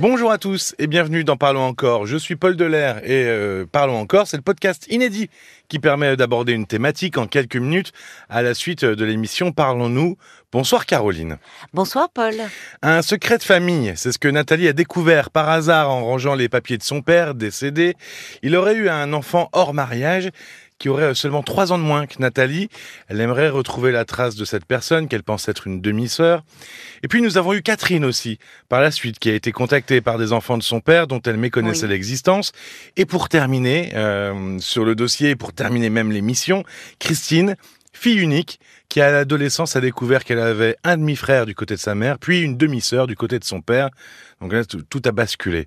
[0.00, 2.06] Bonjour à tous et bienvenue dans Parlons encore.
[2.06, 5.28] Je suis Paul Delair et euh, Parlons encore, c'est le podcast inédit
[5.66, 7.90] qui permet d'aborder une thématique en quelques minutes
[8.28, 10.16] à la suite de l'émission Parlons-nous.
[10.52, 11.38] Bonsoir Caroline.
[11.74, 12.36] Bonsoir Paul.
[12.80, 16.48] Un secret de famille, c'est ce que Nathalie a découvert par hasard en rangeant les
[16.48, 17.96] papiers de son père décédé.
[18.44, 20.30] Il aurait eu un enfant hors mariage
[20.78, 22.68] qui aurait seulement trois ans de moins que Nathalie.
[23.08, 26.44] Elle aimerait retrouver la trace de cette personne qu'elle pense être une demi-sœur.
[27.02, 28.38] Et puis nous avons eu Catherine aussi,
[28.68, 31.36] par la suite, qui a été contactée par des enfants de son père dont elle
[31.36, 32.52] méconnaissait l'existence.
[32.96, 36.64] Et pour terminer euh, sur le dossier, pour terminer même l'émission,
[36.98, 37.56] Christine,
[37.92, 41.94] fille unique, qui à l'adolescence a découvert qu'elle avait un demi-frère du côté de sa
[41.94, 43.90] mère, puis une demi-sœur du côté de son père.
[44.40, 45.66] Donc là, tout a basculé.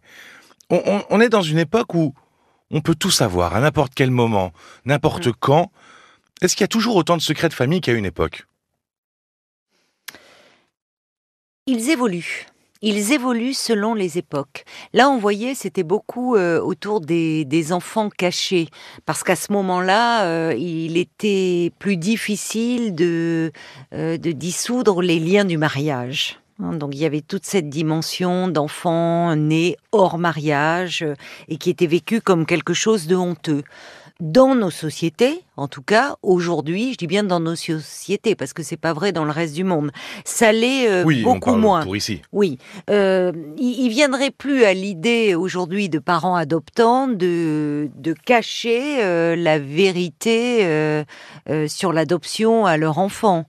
[0.69, 2.15] On, on est dans une époque où
[2.71, 4.51] on peut tout savoir, à n'importe quel moment,
[4.85, 5.33] n'importe mm.
[5.39, 5.71] quand.
[6.41, 8.45] Est-ce qu'il y a toujours autant de secrets de famille qu'à une époque?
[11.67, 12.47] Ils évoluent.
[12.83, 14.65] Ils évoluent selon les époques.
[14.91, 18.69] Là, on voyait, c'était beaucoup euh, autour des, enfants cachés,
[19.05, 23.51] parce qu'à ce moment-là, euh, il était plus difficile de,
[23.93, 26.40] euh, de dissoudre les liens du mariage.
[26.61, 31.15] Hein, donc il y avait toute cette dimension d'enfants nés hors mariage euh,
[31.47, 33.63] et qui était vécu comme quelque chose de honteux.
[34.19, 38.61] Dans nos sociétés, en tout cas, aujourd'hui, je dis bien dans nos sociétés, parce que
[38.61, 39.89] c'est pas vrai dans le reste du monde.
[40.25, 41.81] Ça l'est euh, beaucoup moins.
[41.83, 42.21] Pour ici.
[42.31, 42.59] Oui,
[42.91, 51.03] euh, il, viendrait plus à l'idée aujourd'hui de parents adoptants de de cacher la vérité
[51.67, 53.47] sur l'adoption à leur enfant.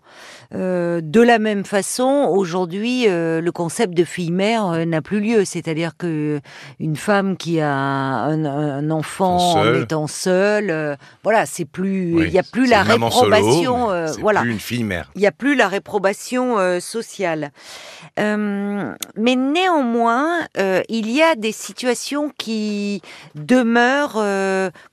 [0.54, 5.44] Euh, de la même façon, aujourd'hui, euh, le concept de fille-mère euh, n'a plus lieu.
[5.44, 6.40] C'est-à-dire que
[6.78, 12.42] une femme qui a un, enfant en étant seule, voilà, c'est plus, il n'y a
[12.42, 13.88] plus la réprobation,
[14.20, 15.10] voilà, plus une fille-mère.
[15.14, 17.52] Il n'y a plus la réprobation sociale.
[18.18, 20.40] mais néanmoins,
[20.88, 23.00] il y a des situations qui
[23.34, 24.22] demeurent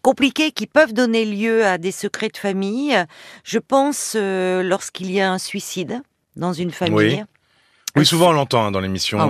[0.01, 2.95] compliquées, qui peuvent donner lieu à des secrets de famille.
[3.43, 6.01] Je pense lorsqu'il y a un suicide
[6.35, 7.25] dans une famille.
[7.95, 9.29] Oui, souvent on l'entend hein, dans l'émission, ah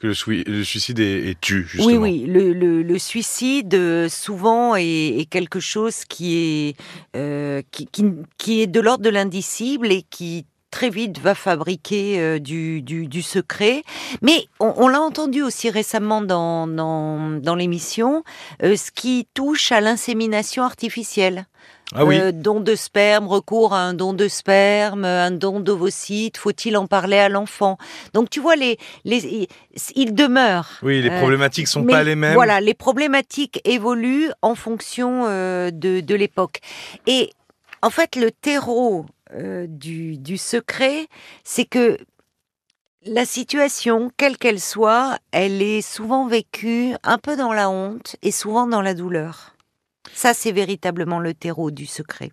[0.00, 2.00] que le, suicide est, tu, justement.
[2.02, 2.42] Oui, oui,
[2.82, 6.76] le, suicide, euh, souvent, est, quelque chose qui est,
[7.16, 12.82] euh, qui, est de l'ordre de l'indicible et qui très vite va fabriquer euh, du,
[12.82, 13.84] du, secret.
[14.22, 18.24] Mais on, l'a entendu aussi récemment dans, dans, l'émission,
[18.60, 21.46] ce qui touche à l'insémination artificielle.
[21.94, 22.18] Ah oui.
[22.18, 26.86] Euh, don de sperme, recours à un don de sperme, un don d'ovocytes, faut-il en
[26.86, 27.78] parler à l'enfant?
[28.14, 29.48] Donc tu vois, les, les,
[29.96, 30.68] il demeure.
[30.82, 32.34] Oui, les euh, problématiques sont pas les mêmes.
[32.34, 36.60] Voilà, les problématiques évoluent en fonction euh, de, de l'époque.
[37.06, 37.30] Et
[37.82, 41.06] en fait, le terreau du, du secret,
[41.44, 41.98] c'est que
[43.06, 48.32] la situation, quelle qu'elle soit, elle est souvent vécue un peu dans la honte et
[48.32, 49.54] souvent dans la douleur.
[50.14, 52.30] Ça, c'est véritablement le terreau du secret.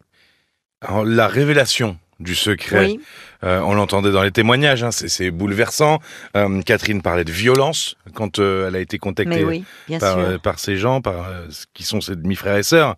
[0.81, 2.95] Alors, la révélation du secret,
[3.43, 5.99] euh, on l'entendait dans les témoignages, hein, c'est bouleversant.
[6.35, 9.63] Euh, Catherine parlait de violence quand euh, elle a été contactée
[9.99, 11.29] par, par, ces gens, par
[11.73, 12.95] qui sont ses demi-frères et sœurs.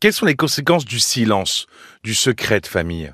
[0.00, 1.66] quelles sont les conséquences du silence,
[2.04, 3.12] du secret de famille?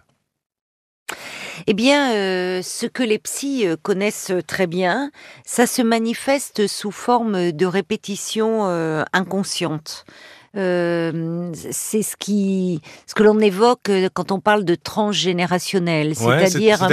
[1.66, 5.10] Eh bien, ce que les psys connaissent très bien,
[5.44, 8.64] ça se manifeste sous forme de répétition
[9.12, 10.04] inconsciente.
[10.54, 16.86] Euh, c'est ce qui, ce que l'on évoque euh, quand on parle de transgénérationnel, c'est-à-dire,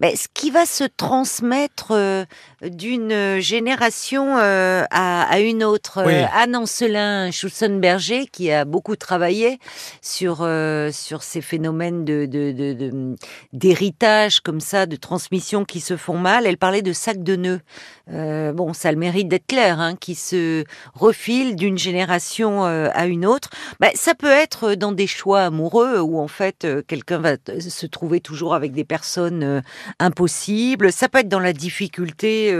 [0.00, 2.24] ben, ce qui va se transmettre euh,
[2.62, 6.00] d'une génération à, une autre.
[6.34, 9.58] Anne Ancelin Schussenberger, qui a beaucoup travaillé
[10.02, 10.46] sur
[10.92, 13.16] sur ces phénomènes de
[13.52, 18.52] d'héritage comme ça, de transmission qui se font mal, elle parlait de sac de nœuds.
[18.52, 20.64] bon, ça a le mérite d'être clair, hein, qui se
[20.94, 26.18] refile d'une génération à une autre, bah, ça peut être dans des choix amoureux où
[26.18, 29.60] en fait euh, quelqu'un va se trouver toujours avec des personnes euh,
[29.98, 30.92] impossibles.
[30.92, 32.52] Ça peut être dans la difficulté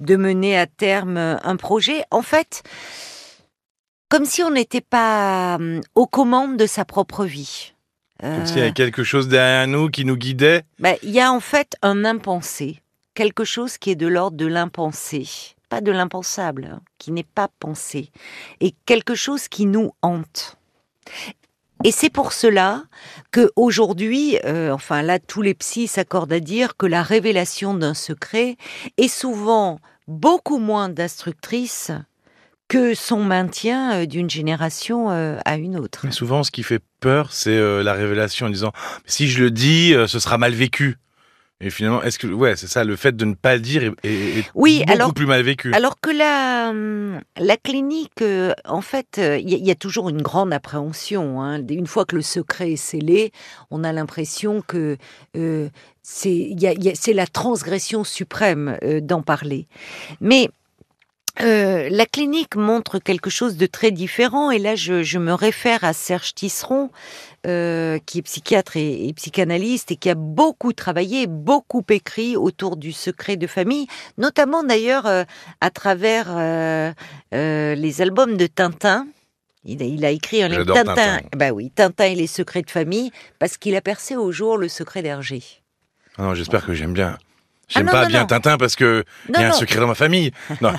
[0.00, 2.04] de mener à terme un projet.
[2.10, 2.62] En fait,
[4.08, 5.58] comme si on n'était pas
[5.94, 7.74] aux commandes de sa propre vie.
[8.20, 10.62] Comme s'il y avait quelque chose derrière nous qui nous guidait.
[10.78, 12.80] Bah, il y a en fait un impensé,
[13.14, 17.48] quelque chose qui est de l'ordre de l'impensé pas de l'impensable, hein, qui n'est pas
[17.60, 18.10] pensé,
[18.60, 20.56] et quelque chose qui nous hante.
[21.82, 22.84] Et c'est pour cela
[23.30, 27.92] que aujourd'hui, euh, enfin là, tous les psys s'accordent à dire que la révélation d'un
[27.94, 28.56] secret
[28.96, 31.90] est souvent beaucoup moins destructrice
[32.68, 36.00] que son maintien euh, d'une génération euh, à une autre.
[36.04, 38.72] Mais souvent, ce qui fait peur, c'est la révélation en disant
[39.04, 40.96] si je le dis, ce sera mal vécu.
[41.60, 43.92] Et finalement, est-ce que ouais, c'est ça, le fait de ne pas le dire est,
[44.08, 45.72] est- est Oui, beaucoup alors- plus mal vécu.
[45.72, 49.70] Alors que la, hum, la clinique, euh, en fait, euh, il y, a- il y
[49.70, 51.40] a toujours une grande appréhension.
[51.40, 51.62] hein.
[51.68, 53.30] Une fois que le secret est scellé,
[53.70, 54.96] on a l'impression que
[55.36, 55.68] euh,
[56.02, 59.66] c'est il y a- il y a- c'est la transgression suprême euh, d'en parler.
[60.20, 60.50] Mais
[61.40, 64.50] euh, la clinique montre quelque chose de très différent.
[64.50, 66.90] Et là, je, je me réfère à Serge Tisseron,
[67.46, 72.76] euh, qui est psychiatre et, et psychanalyste et qui a beaucoup travaillé, beaucoup écrit autour
[72.76, 73.86] du secret de famille,
[74.16, 75.24] notamment d'ailleurs euh,
[75.60, 76.26] à travers
[77.32, 79.06] les albums de Tintin.
[79.64, 81.20] Il a, il a écrit un livre J'adore Tintin.
[81.36, 84.68] Bah oui, Tintin et les secrets de famille, parce qu'il a percé au jour le
[84.68, 85.42] secret d'Hergé.
[86.18, 87.18] Ah j'espère que j'aime bien.
[87.68, 88.26] J'aime Ah pas non, bien non.
[88.26, 89.54] Tintin parce que il y a un non.
[89.54, 90.32] secret dans ma famille.
[90.60, 90.72] Non,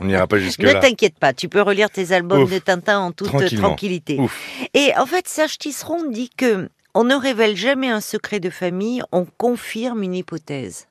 [0.00, 0.80] on n'ira pas jusque Ne là.
[0.80, 2.50] t'inquiète pas, tu peux relire tes albums Ouf.
[2.50, 4.18] de Tintin en toute tranquillité.
[4.18, 4.40] Ouf.
[4.74, 9.02] Et en fait, Serge Tisseron dit que on ne révèle jamais un secret de famille,
[9.12, 10.88] on confirme une hypothèse.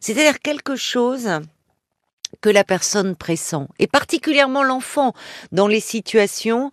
[0.00, 1.28] C'est-à-dire quelque chose
[2.40, 5.12] que la personne pressent, et particulièrement l'enfant,
[5.52, 6.70] dans les situations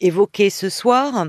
[0.00, 1.26] évoquées ce soir.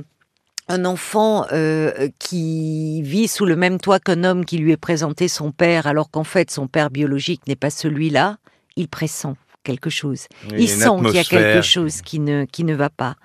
[0.69, 5.27] Un enfant euh, qui vit sous le même toit qu'un homme qui lui est présenté
[5.27, 8.37] son père, alors qu'en fait son père biologique n'est pas celui-là,
[8.75, 10.27] il pressent quelque chose.
[10.57, 13.15] Il sent qu'il y a quelque chose qui ne, qui ne va pas.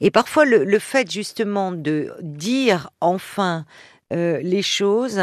[0.00, 3.64] Et parfois, le, le fait justement de dire enfin
[4.12, 5.20] euh, les choses,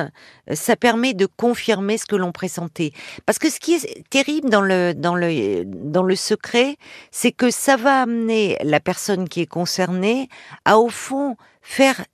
[0.52, 2.92] ça permet de confirmer ce que l'on pressentait.
[3.25, 6.75] Parce que ce qui est terrible dans le, dans le, dans le secret,
[7.10, 10.28] c'est que ça va amener la personne qui est concernée
[10.66, 12.06] à, au fond, faire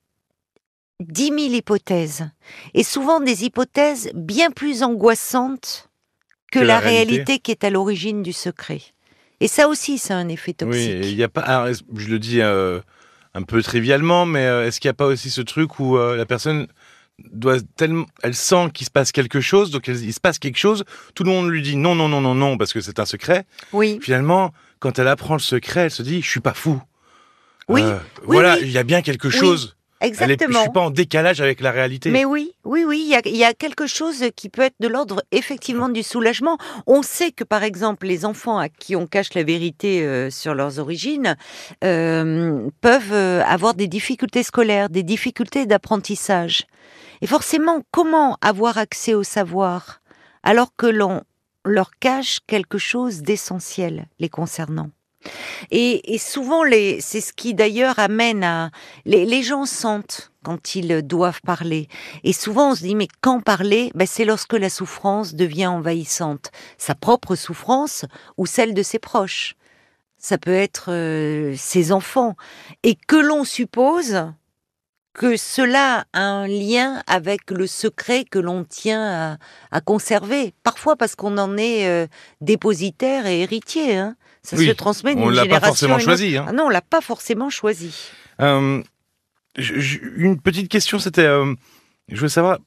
[1.02, 2.30] dix mille hypothèses.
[2.74, 5.90] Et souvent des hypothèses bien plus angoissantes
[6.52, 7.12] que, Que la, la réalité.
[7.16, 7.40] réalité.
[7.40, 8.82] qui est à l'origine du secret.
[9.42, 10.90] Et ça aussi, c'est un effet Oui, toxique.
[11.04, 11.42] il y a pas.
[11.42, 12.80] alors, je le dis euh,
[13.34, 16.18] un peu trivialement, mais euh, est-ce qu'il n'y a pas aussi ce truc où euh,
[16.18, 16.68] la personne
[17.32, 20.84] doit tellement, elle sent qu'il se passe quelque chose, donc il se passe quelque chose,
[21.16, 23.46] tout le monde lui dit non, non, non, non, non, parce que c'est un secret.
[23.74, 26.82] Oui, Finalement, quand elle apprend le secret, elle se dit, je suis pas fou.
[27.70, 28.62] Oui, Euh, oui, voilà, oui.
[28.64, 29.76] il y a bien quelque Oui, chose.
[30.02, 30.62] Elle est, je exactement.
[30.62, 32.10] suis pas en décalage avec la réalité.
[32.10, 34.76] Mais oui, oui, oui, il y a, il y a quelque chose qui peut être
[34.80, 36.58] de l'ordre effectivement du soulagement.
[36.88, 40.56] On sait que par exemple les enfants à qui on cache la vérité euh, sur
[40.56, 41.36] leurs origines
[41.84, 43.14] euh, peuvent
[43.46, 46.66] avoir des difficultés scolaires, des difficultés d'apprentissage.
[47.22, 50.00] Et forcément, comment avoir accès au savoir
[50.44, 51.24] alors que l'on
[51.66, 54.90] leur cache quelque chose d'essentiel les concernant?
[55.72, 56.64] Et, souvent,
[57.00, 58.72] c'est ce qui d'ailleurs amène à...
[59.06, 61.88] Les, gens sentent quand ils doivent parler.
[62.24, 66.52] Et souvent, on se dit, mais quand parler ben, C'est lorsque la souffrance devient envahissante.
[66.78, 68.06] Sa propre souffrance
[68.38, 69.56] ou celle de ses proches.
[70.18, 72.36] Ça peut être euh, ses enfants.
[72.84, 74.26] Et que l'on suppose
[75.14, 79.38] que cela a un lien avec le secret que l'on tient à,
[79.72, 80.54] à conserver.
[80.64, 82.08] Parfois parce qu'on en est euh,
[82.42, 83.98] dépositaire et héritier.
[83.98, 84.16] Hein.
[84.44, 86.38] Ça Oui, se transmet d'une on l'a pas génération forcément choisi.
[86.38, 86.46] hein.
[86.48, 87.94] Ah non, on l'a pas forcément choisi.
[88.42, 88.82] Euh,
[89.58, 91.54] une petite question, c'était, euh,
[92.10, 92.60] je voulais savoir,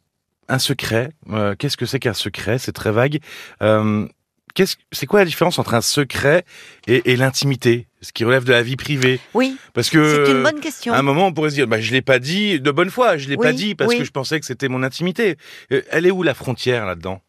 [0.48, 2.58] un secret, euh, qu'est-ce que c'est qu'un secret?
[2.58, 3.20] C'est très vague.
[3.62, 4.06] Euh,
[4.54, 6.44] qu'est-ce- c'est quoi la différence entre un secret
[6.86, 7.86] et, et l'intimité?
[8.02, 10.92] Ce qui relève de la vie privée Oui, Parce que c'est une bonne question.
[10.92, 13.16] à un moment, on pourrait se dire, bah, je l'ai pas dit de bonne foi,
[13.16, 13.98] je l'ai pas dit parce oui.
[13.98, 15.36] que je pensais que c'était mon intimité.
[15.70, 17.22] Elle est où la frontière là-dedans?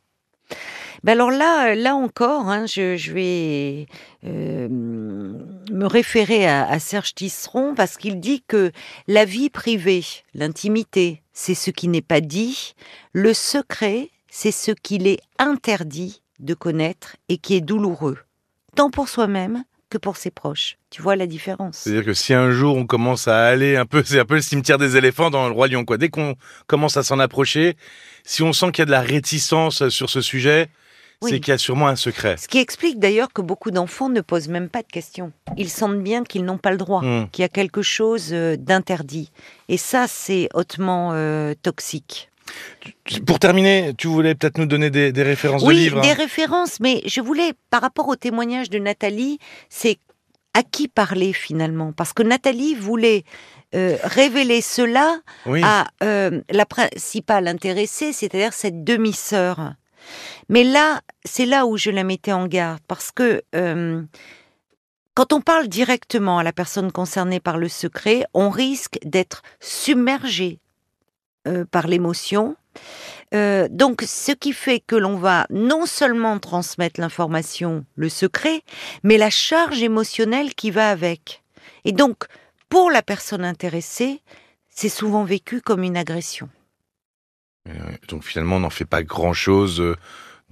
[1.04, 3.88] Ben alors là, euh, là encore, hein, je, vais
[4.26, 8.72] euh, me référer à, à Serge Tisseron parce qu'il dit que
[9.08, 12.74] la vie privée, l'intimité, c'est ce qui n'est pas dit.
[13.12, 18.18] Le secret, c'est ce qu'il est interdit de connaître et qui est douloureux,
[18.76, 20.78] tant pour soi-même que pour ses proches.
[20.90, 24.02] Tu vois la différence C'est-à-dire que si un jour on commence à aller un peu,
[24.06, 25.98] c'est un peu le cimetière des éléphants dans le roi lion quoi.
[25.98, 26.36] Dès qu'on
[26.66, 27.78] commence à s'en approcher,
[28.24, 30.68] si on sent qu'il y a de la réticence sur ce sujet,
[31.22, 31.30] Oui.
[31.32, 32.38] c'est qu'il y a sûrement un secret.
[32.38, 35.32] Ce qui explique d'ailleurs que beaucoup d'enfants ne posent même pas de questions.
[35.58, 37.02] Ils sentent bien qu'ils n'ont pas le droit.
[37.04, 37.28] Hmm.
[37.32, 39.32] qu'il y a quelque chose euh, d'interdit.
[39.70, 42.32] Et ça, c'est hautement euh, toxique.
[43.26, 46.02] Pour terminer, tu voulais peut-être nous donner des, des références oui, de livres.
[46.02, 49.98] des hein références, mais je voulais, par rapport au témoignage de Nathalie, c'est
[50.54, 51.92] à qui parler finalement?
[51.94, 53.24] Parce que Nathalie voulait
[53.76, 55.62] euh, révéler cela oui.
[55.64, 59.74] à euh, la principale intéressée, c'est-à-dire cette demi-sœur.
[60.50, 64.04] Mais là, c'est là où je la mettais en garde, parce que euh,
[65.16, 70.60] quand on parle directement à la personne concernée par le secret, on risque d'être submergé
[71.48, 72.56] euh, par l'émotion.
[73.34, 78.62] Euh, donc, ce qui fait que l'on va non seulement transmettre l'information, le secret,
[79.04, 81.44] mais la charge émotionnelle qui va avec.
[81.86, 82.26] Et donc,
[82.70, 84.22] pour la personne intéressée,
[84.70, 86.50] c'est souvent vécu comme une agression.
[88.08, 89.96] Donc finalement, on n'en fait pas grand-chose euh,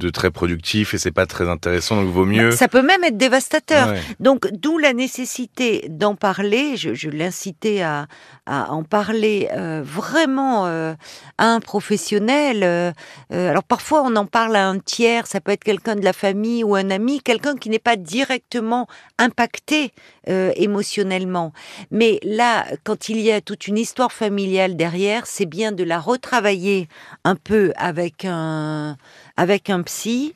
[0.01, 2.51] de très productif et c'est pas très intéressant, donc vaut mieux.
[2.51, 3.93] Ça peut même être dévastateur.
[4.20, 6.75] Donc d'où la nécessité d'en parler.
[6.75, 8.08] Je, je l'incitais à,
[8.46, 10.93] à, en parler euh, vraiment euh,
[11.38, 12.63] à un professionnel.
[12.63, 12.91] Euh,
[13.29, 16.63] alors parfois on en parle à un tiers, ça peut être quelqu'un de la famille
[16.63, 18.88] ou un ami, quelqu'un qui n'est pas directement
[19.20, 19.91] impacté
[20.27, 21.51] émotionnellement.
[21.89, 26.00] Mais là, quand il y a toute une histoire familiale derrière, c'est bien de la
[26.00, 26.88] retravailler
[27.24, 28.98] un peu avec un
[29.38, 30.33] avec un psy.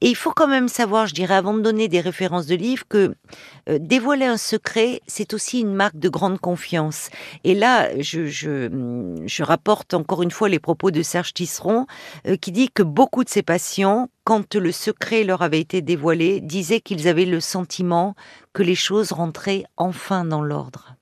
[0.00, 2.84] Et il faut quand même savoir, je dirais, avant de donner des références de livres,
[2.88, 3.14] que
[3.68, 7.08] euh, dévoiler un secret, c'est aussi une marque de grande confiance.
[7.44, 11.86] Et là, je, je, rapporte encore une fois les propos de Serge Tisseron,
[12.26, 16.40] euh, qui dit que beaucoup de ses patients, quand le secret leur avait été dévoilé,
[16.40, 18.14] disaient qu'ils avaient le sentiment
[18.52, 20.95] que les choses rentraient enfin dans l'ordre.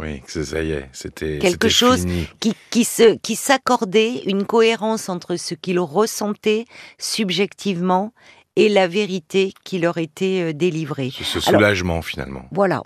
[0.00, 2.04] Oui, ça y est, c'était quelque chose
[2.40, 6.64] qui qui se qui s'accordait une cohérence entre ce qu'ils ressentaient
[6.98, 8.12] subjectivement
[8.56, 11.10] et la vérité qui leur était euh, délivrée.
[11.10, 12.46] Ce soulagement finalement.
[12.50, 12.82] Voilà.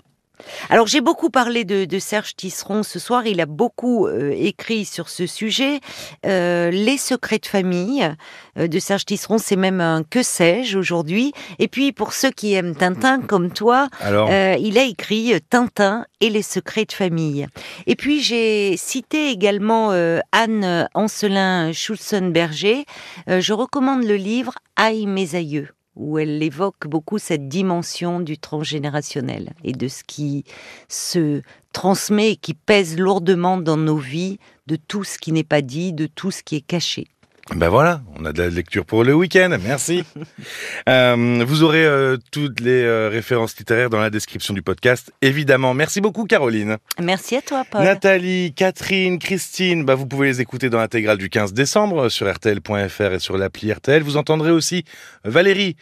[0.69, 5.09] Alors j'ai beaucoup parlé de, Serge Tisseron ce soir, il a beaucoup euh, écrit sur
[5.09, 5.79] ce sujet.
[6.25, 8.09] Euh, les secrets de famille
[8.57, 11.33] euh, de Serge Tisseron, c'est même un que sais-je aujourd'hui.
[11.59, 16.41] Et puis pour ceux qui aiment Tintin comme toi, il a écrit Tintin et les
[16.41, 17.47] secrets de famille.
[17.87, 19.91] Et puis j'ai cité également
[20.31, 22.85] Anne Ancelin Schulzen-Berger.
[23.27, 25.69] je recommande le livre Aïe mes aïeux
[25.99, 30.45] où elle évoque beaucoup cette dimension du transgénérationnel et de ce qui
[30.87, 31.41] se
[31.73, 35.93] transmet et qui pèse lourdement dans nos vies, de tout ce qui n'est pas dit,
[35.93, 37.07] de tout ce qui est caché.
[37.55, 40.03] Ben voilà, on a de la lecture pour le week-end, merci.
[40.89, 45.73] euh, vous aurez euh, toutes les euh, références littéraires dans la description du podcast, évidemment.
[45.73, 46.77] Merci beaucoup Caroline.
[47.01, 47.83] Merci à toi Paul.
[47.83, 53.13] Nathalie, Catherine, Christine, bah, vous pouvez les écouter dans l'intégrale du 15 décembre sur rtl.fr
[53.13, 54.03] et sur l'appli RTL.
[54.03, 54.85] Vous entendrez aussi
[55.23, 55.75] Valérie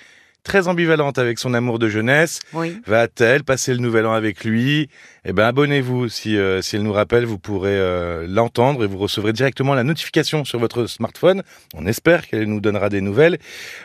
[0.47, 2.39] très ambivalente avec son amour de jeunesse.
[2.87, 4.89] Va-t-elle passer le nouvel an avec lui?
[5.25, 6.07] Eh ben, abonnez-vous.
[6.07, 9.83] Si, euh, si elle nous rappelle, vous pourrez euh, l'entendre et vous recevrez directement la
[9.83, 11.43] notification sur votre smartphone.
[11.75, 13.37] On espère qu'elle nous donnera des nouvelles.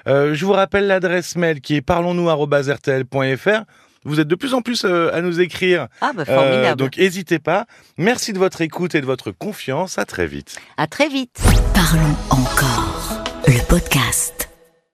[0.07, 3.63] Euh, je vous rappelle l'adresse mail qui est parlons-nous@rtl.fr.
[4.05, 5.89] Vous êtes de plus en plus à nous écrire.
[6.01, 6.77] Ah, bah, formidable.
[6.77, 7.67] donc, n'hésitez pas.
[7.99, 9.99] Merci de votre écoute et de votre confiance.
[9.99, 10.57] À très vite.
[10.77, 11.41] À très vite.
[11.75, 13.23] Parlons encore.
[13.47, 14.52] Le podcast.